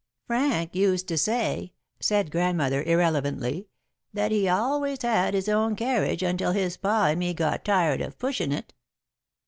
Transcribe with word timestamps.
"Frank 0.25 0.73
used 0.75 1.07
to 1.09 1.15
say," 1.15 1.73
said 1.99 2.31
Grandmother, 2.31 2.81
irrelevantly, 2.81 3.67
"that 4.15 4.31
he 4.31 4.49
always 4.49 5.03
had 5.03 5.35
his 5.35 5.47
own 5.47 5.75
carriage 5.75 6.23
until 6.23 6.53
his 6.53 6.75
Pa 6.75 7.09
and 7.11 7.19
me 7.19 7.35
got 7.35 7.63
tired 7.63 8.01
of 8.01 8.17
pushin' 8.17 8.51
it." 8.51 8.73